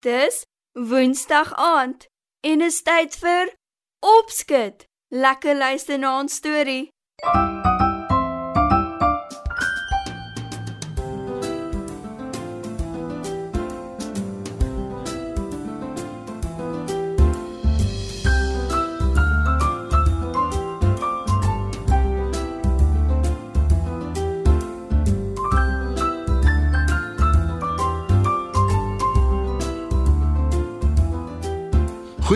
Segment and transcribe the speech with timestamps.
[0.00, 2.06] Dis Woensdag aand
[2.40, 3.50] en is tyd vir
[3.98, 4.86] Opskud.
[5.10, 6.90] Lekker luister na ons storie.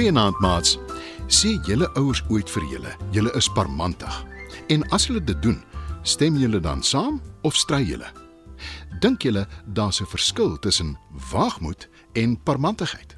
[0.02, 0.70] Goeienaand maats.
[1.30, 4.16] Sê julle ouers ooit vir julle, julle is parmantig.
[4.74, 5.60] En as hulle dit doen,
[6.02, 8.08] stem julle dan saam of stry julle?
[8.98, 9.46] Dink julle
[9.78, 10.98] daar's 'n verskil tussen
[11.30, 11.88] waagmoed
[12.18, 13.14] en parmantigheid?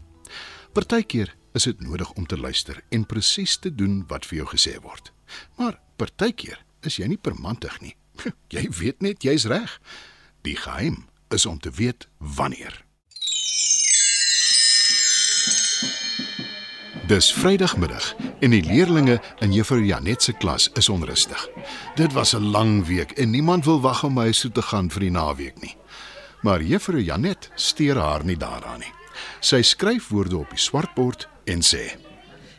[0.77, 4.77] Partykeer is dit nodig om te luister en presies te doen wat vir jou gesê
[4.83, 5.13] word.
[5.57, 7.97] Maar partykeer is jy nie parmantig nie.
[8.55, 9.81] Jy weet net jy's reg.
[10.43, 12.85] Die geheim is om te weet wanneer.
[17.05, 21.49] Dis Vrydagmiddag en die leerlinge in Juffrou Janet se klas is onrustig.
[21.97, 25.01] Dit was 'n lang week en niemand wil wag om huis toe te gaan vir
[25.01, 25.77] die naweek nie.
[26.43, 28.93] Maar Juffrou Janet steur haar nie daaraan nie.
[29.41, 31.97] Sy skryf woorde op die swartbord en sê: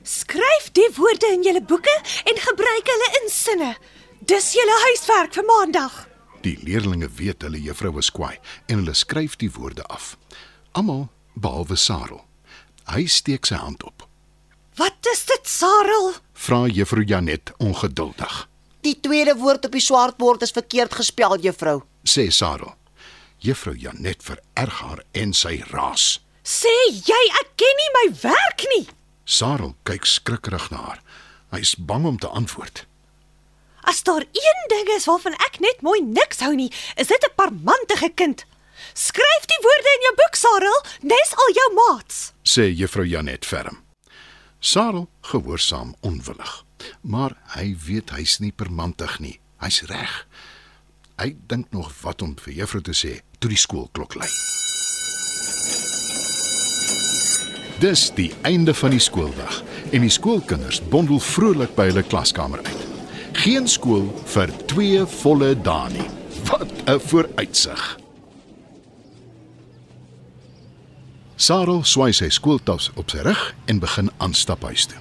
[0.03, 3.75] Skryf die woorde in julle boeke en gebruik hulle in sinne.
[4.19, 6.07] Dis julle huiswerk vir Maandag.
[6.41, 10.17] Die leerlinge weet hulle juffrou is kwaai en hulle skryf die woorde af.
[10.71, 12.25] Almal behalwe Sarel.
[12.83, 14.07] Hy steek sy hand op.
[14.75, 16.13] Wat is dit, Sarel?
[16.33, 18.47] Vra Juffrou Janet ongeduldig.
[18.83, 21.79] Die tweede woord op die swartbord is verkeerd gespel, juffrou.
[22.03, 22.73] Sê Sarel.
[23.39, 26.19] Juffrou Janet vererg haar en sy raas.
[26.43, 28.83] Sê jy ek ken nie my werk nie.
[29.25, 30.99] Sarel kyk skrikkerig na haar.
[31.55, 32.83] Hy's bang om te antwoord.
[33.87, 37.35] As daar een ding is waarvan ek net mooi niks hou nie, is dit 'n
[37.37, 38.45] parmantige kind.
[38.93, 42.33] Skryf die woorde in jou boek, Sarel, nes al jou maats.
[42.43, 43.84] Sê Juffrou Janet ferm.
[44.65, 46.65] Sarel gehoorsaam onwillig.
[47.01, 49.37] Maar hy weet hy's nie permantig nie.
[49.61, 50.13] Hy's reg.
[51.21, 54.29] Hy dink nog wat om vir juffrou te sê toe die skoolklok lui.
[57.83, 59.59] Dis die einde van die skooldag
[59.91, 62.87] en die skoolkinders bondel vrolik by hulle klaskamer uit.
[63.45, 66.09] Geen skool vir 2 volle dae nie.
[66.49, 68.04] Wat 'n vooruitsig.
[71.35, 74.99] Sarel swai sy skooltas op sy rug en begin aanstap huis toe.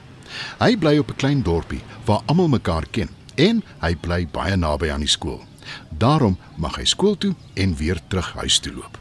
[0.58, 4.90] Hy bly op 'n klein dorpie waar almal mekaar ken en hy bly baie naby
[4.90, 5.44] aan die skool.
[5.90, 8.98] Daarom mag hy skool toe en weer terug huis toe loop.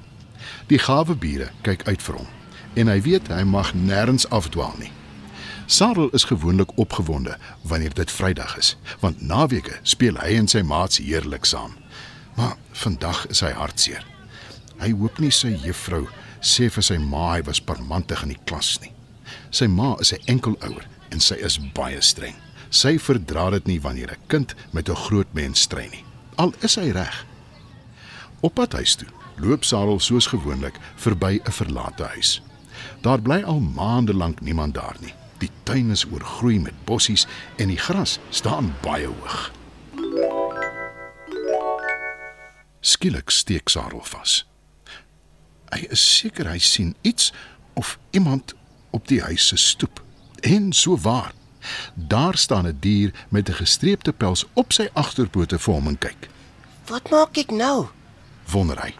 [0.68, 2.28] Die gawe bure kyk uit vir hom
[2.76, 4.92] en hy weet hy mag nêrens afdwaal nie.
[5.66, 10.98] Sarel is gewoonlik opgewonde wanneer dit Vrydag is, want naweke speel hy en sy maats
[10.98, 11.74] heerlik saam.
[12.36, 14.06] Maar vandag is hy hartseer.
[14.78, 16.08] Hy hoop nie sy juffrou
[16.44, 18.92] sê vir sy ma hy was parmantig in die klas nie.
[19.52, 22.36] Sy ma is 'n enkelouer en sy is baie streng.
[22.70, 26.06] Sy verdra dit nie wanneer 'n kind met 'n groot mens stry nie.
[26.38, 27.26] Al is hy reg.
[28.42, 32.42] Op pad huis toe loop Sarel soos gewoonlik verby 'n verlate huis.
[33.02, 35.14] Daar bly al maande lank niemand daar nie.
[35.38, 37.28] Die tuin is oorgroei met bossies
[37.58, 39.52] en die gras staan baie hoog.
[42.80, 44.53] Skielik steek Sarel vas.
[45.74, 47.32] Hy is seker hy sien iets
[47.74, 48.54] of iemand
[48.94, 50.04] op die huis se stoep.
[50.42, 51.34] En so waar.
[51.94, 56.30] Daar staan 'n dier met 'n gestreepte pels op sy agterpote vir hom en kyk.
[56.86, 57.88] Wat maak ek nou?
[58.52, 58.94] Wonder hy.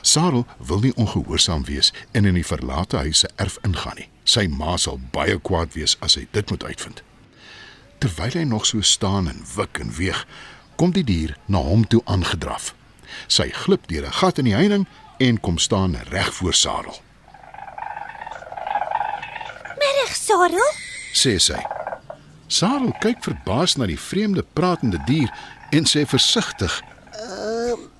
[0.00, 4.08] Sarel wil nie ongehoorsaam wees en in die verlate huis se erf ingaan nie.
[4.24, 7.02] Sy ma sal baie kwaad wees as hy dit moet uitvind.
[7.98, 10.26] Terwyl hy nog so staan en wik en weeg,
[10.76, 12.74] kom die dier na hom toe aangedraf.
[13.26, 14.86] Sy glip deur 'n gat in die heining
[15.18, 16.96] en kom staan reg voor Sarel.
[19.78, 20.70] Middag, Sarel.
[21.12, 21.58] Sê sy.
[22.46, 25.32] Sarel kyk verbaas na die vreemde pratende dier
[25.70, 26.80] en sê versigtig: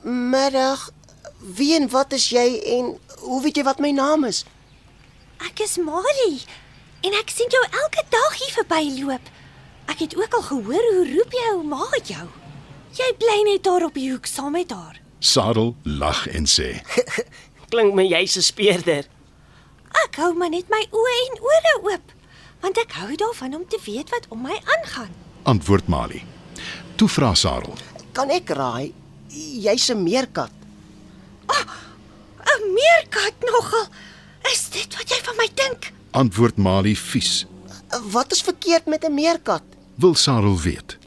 [0.02, 0.90] Middag.
[1.38, 2.46] Wie en wat is jy
[2.76, 4.42] en hoe weet jy wat my naam is?
[5.46, 6.42] Ek is Marie
[7.06, 9.30] en ek sien jou elke dag hier verbyloop.
[9.88, 12.26] Ek het ook al gehoor hoe roep jou ma jou.
[12.98, 14.98] Jy bly net daar op die hoek saam met haar.
[15.18, 16.82] Sarel lag en sê:
[17.70, 19.04] Klink my jy's 'n speurder.
[20.04, 22.12] Ek hou maar net my oë en ore oop,
[22.62, 25.10] want ek hou daarvan om te weet wat om my aangaan.
[25.42, 26.22] Antwoord Mali.
[26.96, 27.74] Toe vra Sarel:
[28.12, 28.92] Kan ek raai?
[29.28, 30.52] Jy's 'n meerkat.
[31.48, 33.86] 'n Meerkat nogal.
[34.52, 35.92] Is dit wat jy van my dink?
[36.10, 37.46] Antwoord Mali vies.
[38.12, 39.62] Wat is verkeerd met 'n meerkat?
[39.94, 40.98] Wil Sarel weet.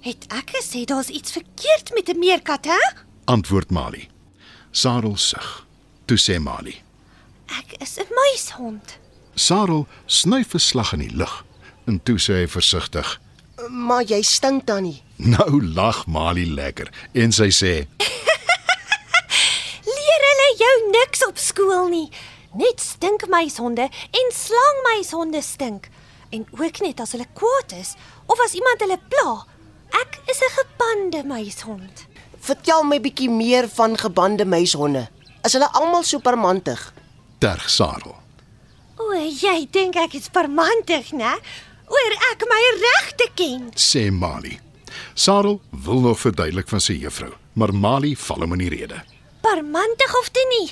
[0.00, 2.80] Het ek gesê daar's iets verkeerd met 'n meerkat, hè?
[3.30, 4.08] Antwoord Mali.
[4.70, 5.66] Sarel sug.
[6.04, 6.74] Toe sê Mali:
[7.58, 8.98] Ek is 'n muishond.
[9.34, 11.44] Sarel snuif 'n slag in die lug
[11.86, 13.20] en toe sê hy versigtig:
[13.68, 15.02] Maar jy stink dan nie.
[15.34, 17.74] "Nou lag Mali lekker." En sy sê:
[19.94, 22.08] Leer hulle jou niks op skool nie.
[22.54, 23.86] Net stinkmuishonde
[24.20, 25.88] en slangmuishonde stink.
[26.30, 27.94] En ook net as hulle kwaad is
[28.26, 29.46] of as iemand hulle pla.
[30.02, 32.09] Ek is 'n gebande muishond.
[32.40, 35.08] Vertel my bietjie meer van gebande muishonde.
[35.44, 36.92] Is hulle almal so parmantig?
[37.38, 38.16] "Terg Sarel."
[38.98, 41.34] O, jy dink ek is parmantig, né?
[41.90, 43.70] Oor ek my regte ken.
[43.74, 44.58] sê Mali.
[45.14, 49.02] Sarel wil nog verduidelik van sy juffrou, maar Mali val hom in die rede.
[49.40, 50.70] Parmantig of dit nie?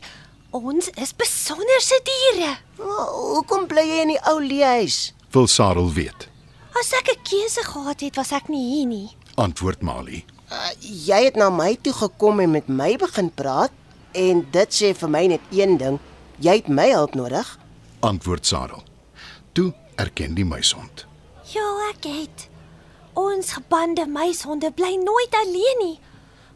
[0.50, 2.56] Ons is besonderse diere.
[2.78, 5.12] Maar hoekom bly jy in die ou leehuis?
[5.32, 6.28] Wil Sarel weet.
[6.78, 9.10] As ek 'n keuse gehad het, was ek nie hier nie.
[9.36, 10.24] Antwoord Mali.
[10.48, 13.72] Uh, jy het na my toe gekom en met my begin praat
[14.16, 15.98] en dit sê vir my net een ding.
[16.40, 17.50] Jy het my hulp nodig.
[18.00, 18.82] Antwoord Sarel.
[19.52, 21.04] Toe erken die muishond.
[21.52, 22.46] Ja, ek het.
[23.18, 25.96] Ons gebande muishonde bly nooit alleen nie.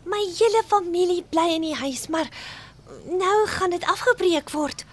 [0.08, 2.30] My hele familie bly in die huis, maar
[3.06, 4.86] nou gaan dit afgebreek word.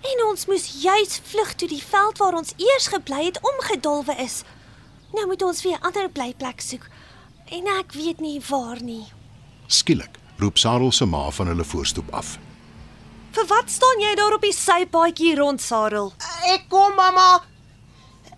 [0.00, 4.42] En ons moes juis vlug toe die veld waar ons eers gebly het omgedolwe is.
[5.12, 6.86] Nou moet ons weer 'n ander blyplek soek.
[7.50, 9.04] En ek weet nie waar nie.
[9.66, 12.38] Skielik roep Sarel se ma van hulle voorstoep af.
[13.32, 16.12] Vir wat staan jy daar op die sypaadjie rond, Sarel?
[16.54, 17.42] Ek kom mamma.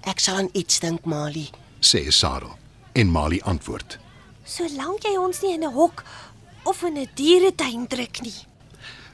[0.08, 1.50] Ek sal aan iets dink, Mali.
[1.80, 2.56] sê Sarel
[2.92, 3.98] en Mali antwoord.
[4.44, 6.04] Solank jy ons nie in 'n hok
[6.64, 8.34] of in 'n dieretuin druk nie.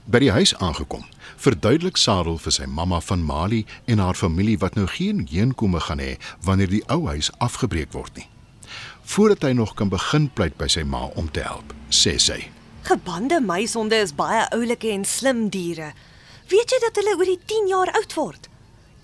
[0.07, 1.05] By die huis aangekom,
[1.37, 5.99] verduidelik Sarel vir sy mamma van Mali en haar familie wat nou geen heenkome gaan
[5.99, 8.29] hê wanneer die ou huis afgebreek word nie.
[9.17, 12.35] Voordat hy nog kan begin pleit by sy ma om te help, sê sy:
[12.85, 15.95] Gebande muishonde is baie oulike en slim diere.
[16.51, 18.51] Weet jy dat hulle oor die 10 jaar oud word?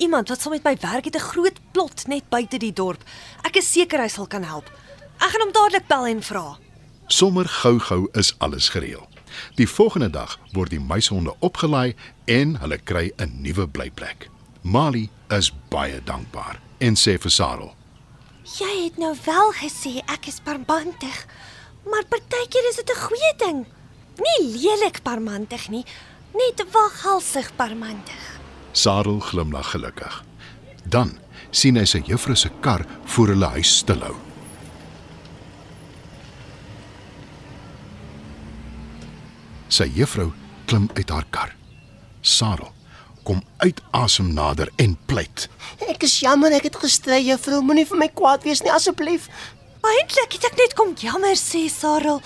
[0.05, 3.01] Iemand wat saam met my werk het 'n groot plot net buite die dorp.
[3.43, 4.69] Ek is seker hy sal kan help.
[5.17, 6.59] Ek gaan hom dadelik bel en vra.
[7.07, 9.09] Sommer gou-gou is alles gereël.
[9.57, 11.95] Die volgende dag word die muishonde opgelaai
[12.27, 14.29] en hulle kry 'n nuwe blyplek.
[14.63, 17.77] Mali is baie dankbaar en sê vir Sarel:
[18.43, 21.19] Jy het nou wel gesê ek is parmantig,
[21.87, 23.67] maar partykeer is dit 'n goeie ding.
[24.19, 25.85] Nie lelik parmantig nie,
[26.35, 28.41] net waghalsig parmantig.
[28.73, 30.25] Sarel glimlag gelukkig.
[30.85, 31.19] Dan
[31.51, 34.17] sien hy sy juffrou se kar voor hulle huis stilhou.
[39.69, 40.33] Sy juffrou
[40.67, 41.55] klim uit haar kar.
[42.21, 42.73] Sarel
[43.23, 45.49] kom uit asem nader en pleit.
[45.89, 47.63] Ek is jammer ek het gestry, juffrou.
[47.63, 49.29] Moenie vir my kwaad wees nie asseblief.
[49.83, 52.23] Eintlik het ek net kom jammer sê, Sarel.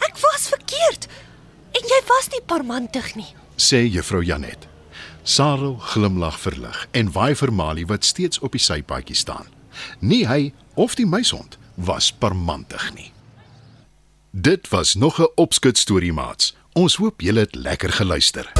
[0.00, 1.08] Ek was verkeerd.
[1.72, 3.34] En jy was nie parmantig nie.
[3.60, 4.66] sê juffrou Janet.
[5.22, 9.46] Sarel glimlag verlig en waai vir Mali wat steeds op die sypaadjie staan.
[10.00, 13.12] Nie hy of die muishond was parmantig nie.
[14.32, 16.54] Dit was nog 'n opskud storie maats.
[16.72, 18.52] Ons hoop julle het lekker geluister.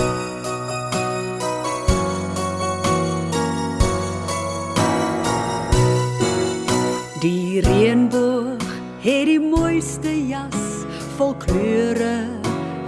[9.00, 10.84] Het die mooiste jas
[11.16, 12.28] vol kleure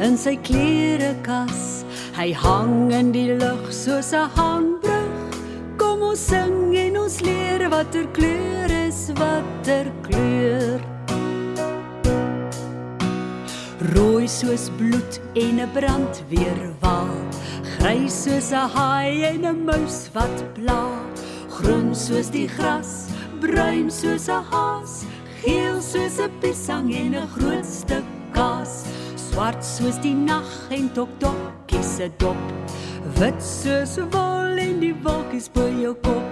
[0.05, 1.85] in sy klerekas.
[2.13, 5.37] Hy hang in die lug soos 'n hangbrug.
[5.81, 10.81] Kom ons sing en ons leer watter kleur is watter kleur.
[13.95, 17.17] Rooi soos bloed en 'n brandweerwal.
[17.79, 20.85] Grys soos 'n haai en 'n muis wat pla.
[21.49, 23.09] Groen soos die gras,
[23.41, 25.05] bruin soos 'n haas,
[25.43, 28.85] geel soos 'n piesang en 'n groot stuk kaas.
[29.17, 32.43] Swart soos die nag en toktokkie se dop.
[33.19, 36.27] Wit soos wol en die wolkies bo jou kop.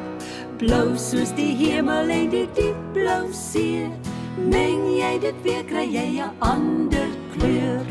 [0.58, 3.88] Blou soos die hemel en die diep blou see.
[4.36, 7.84] Meng jy dit weer kry jy 'n ander kleur.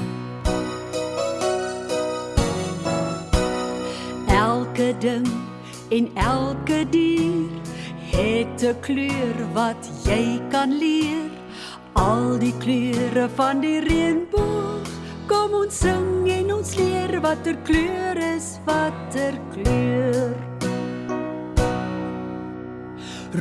[4.28, 5.28] Elke ding
[5.90, 7.69] en elke dier
[8.12, 11.30] het 'n kleur wat jy kan leer.
[11.94, 14.88] Al die kleure van die reënboog.
[15.28, 20.34] Kom ons sing en ons leer watter kleur is watter kleur.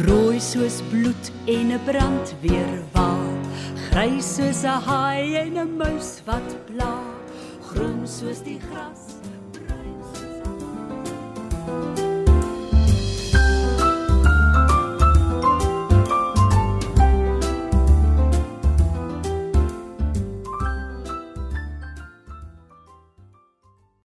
[0.06, 3.26] Rooi soos bloed en 'n brandweerwal.
[3.88, 7.00] Grys soos 'n haai en 'n muis wat pla.
[7.68, 9.18] Groen soos die gras,